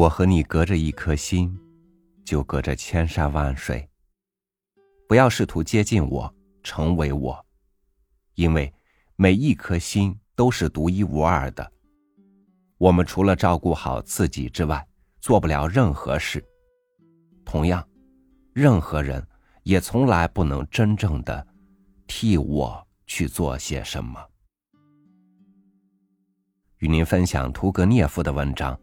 [0.00, 1.54] 我和你隔着一颗心，
[2.24, 3.86] 就隔着千山万水。
[5.06, 7.46] 不要试图接近我，成为我，
[8.34, 8.72] 因为
[9.16, 11.70] 每一颗心都是独一无二的。
[12.78, 14.88] 我们除了照顾好自己之外，
[15.20, 16.42] 做不了任何事。
[17.44, 17.86] 同样，
[18.54, 19.22] 任何人
[19.64, 21.46] 也从来不能真正的
[22.06, 24.18] 替我去做些什么。
[26.78, 28.74] 与您分享屠格涅夫的文章《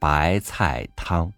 [0.00, 1.30] 白菜汤》。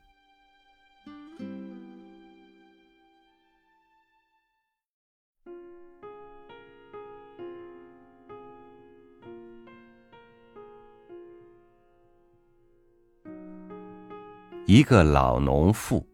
[14.64, 16.06] 一个老农妇，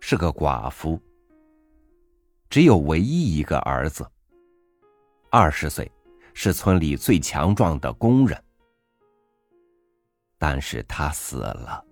[0.00, 0.98] 是个寡妇，
[2.48, 4.10] 只有唯一一个儿子。
[5.28, 5.92] 二十岁，
[6.32, 8.42] 是村里最强壮的工人，
[10.48, 11.84] 但是他死了。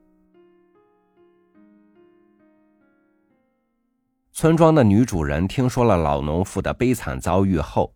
[4.31, 7.93] 村庄的女主人听说了老农妇的悲惨遭遇后，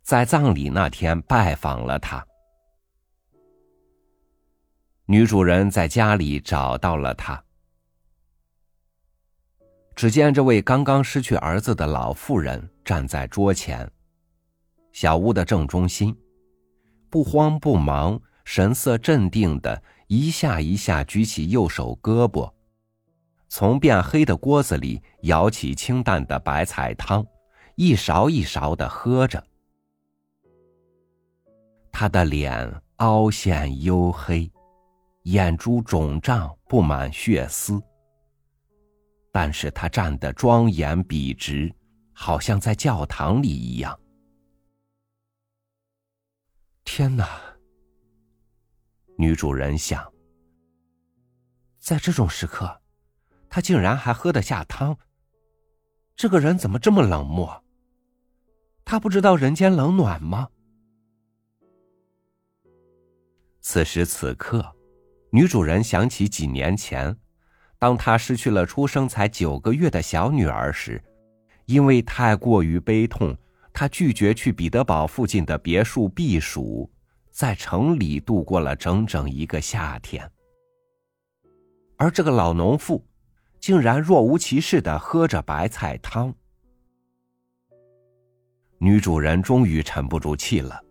[0.00, 2.26] 在葬礼那天拜访了他。
[5.04, 7.44] 女主人在家里找到了他。
[9.94, 13.86] 只见这位刚刚失去儿子的老妇人站在桌前，
[14.92, 16.16] 小屋的正中心，
[17.10, 18.18] 不慌不忙、
[18.48, 22.50] 神色镇定的一下一下举起右手胳膊，
[23.46, 27.26] 从变黑的锅子里舀起清淡的白菜汤，
[27.74, 29.46] 一勺一勺的喝着。
[31.92, 34.50] 他的脸凹陷黝黑。
[35.24, 37.78] 眼珠肿胀，布满血丝。
[39.30, 41.70] 但是他站得庄严笔直，
[42.14, 44.00] 好像在教堂里一样。
[46.82, 47.28] 天哪！
[49.20, 50.12] 女主人想，
[51.80, 52.80] 在这种时刻，
[53.50, 54.96] 他竟然还喝得下汤。
[56.14, 57.64] 这个人怎么这么冷漠？
[58.84, 60.48] 他不知道人间冷暖吗？
[63.60, 64.64] 此时此刻。
[65.30, 67.14] 女主人想起几年前，
[67.76, 71.02] 当她失去了出生才九个月的小女儿时，
[71.66, 73.36] 因为太过于悲痛，
[73.72, 76.88] 她拒绝去彼得堡附近的别墅避暑，
[77.38, 80.28] 在城里度过了整整一个夏天。
[81.96, 83.06] 而这个老农妇，
[83.60, 86.34] 竟然若无其事的喝着白菜汤。
[88.78, 90.82] 女主人终于沉不住气了。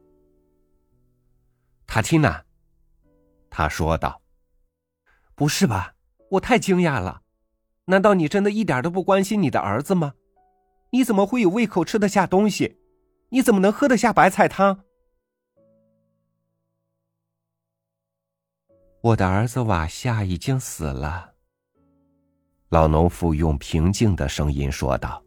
[1.86, 2.42] 塔缇娜，
[3.50, 4.22] 她说道。
[5.36, 5.96] 不是吧？
[6.30, 7.24] 我太惊讶了！
[7.88, 10.14] 难道你真的一点都不关心你的儿子吗？
[10.92, 12.78] 你怎么会有胃口吃得下东西？
[13.32, 14.86] 你怎么能喝得下白菜汤？
[19.02, 21.34] 我的儿子瓦夏已经死了。
[22.70, 25.24] 老农妇用平静的声音说道，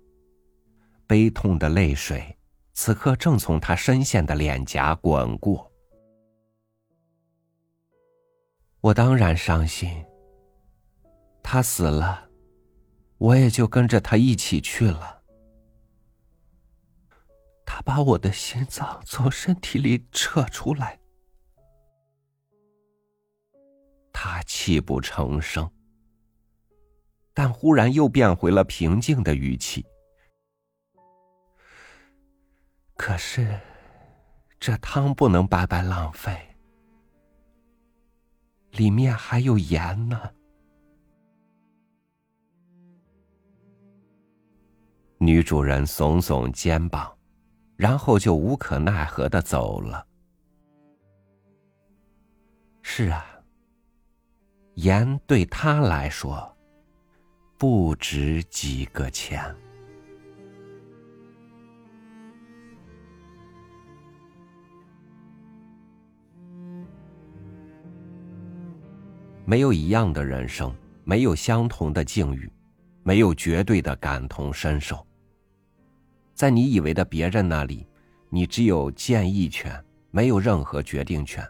[1.06, 2.36] 悲痛的泪水
[2.74, 5.72] 此刻正从他深陷的脸颊滚过。
[8.82, 10.04] 我当然伤心。
[11.42, 12.28] 他死了，
[13.18, 15.22] 我也就跟着他一起去了。
[17.64, 20.99] 他把我的心脏从身体里扯出来。
[24.22, 25.66] 他泣不成声，
[27.32, 29.82] 但忽然又变回了平静的语气。
[32.98, 33.58] 可是，
[34.58, 36.38] 这汤不能白白浪费。
[38.72, 40.30] 里面还有盐呢。
[45.16, 47.10] 女主人耸耸肩膀，
[47.74, 50.06] 然后就无可奈何的走了。
[52.82, 53.39] 是啊，
[54.74, 56.56] 盐对他来说
[57.58, 59.54] 不值几个钱。
[69.44, 72.50] 没有一样的人生，没有相同的境遇，
[73.02, 75.04] 没有绝对的感同身受。
[76.32, 77.86] 在你以为的别人那里，
[78.28, 81.44] 你只有建议权，没有任何决定权。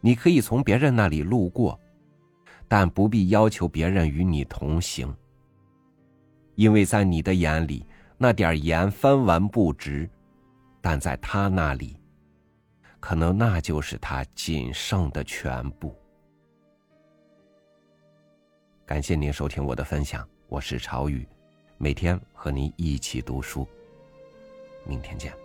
[0.00, 1.78] 你可以从别人那里路过，
[2.74, 5.14] 但不必要求别人与你同行，
[6.54, 7.84] 因为在你的眼里，
[8.16, 10.08] 那点盐分文不值，
[10.80, 12.00] 但在他那里，
[12.98, 15.94] 可能那就是他仅剩的全部。
[18.86, 21.28] 感谢您收听我的分享，我是朝雨，
[21.76, 23.68] 每天和您一起读书，
[24.86, 25.41] 明天见。